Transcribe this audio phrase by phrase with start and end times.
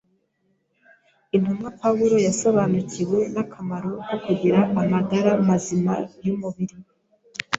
[1.35, 5.93] Intumwa Pawulo yasobanukiwe n’akamaro ko kugira amagara mazima
[6.25, 6.75] y’umubiri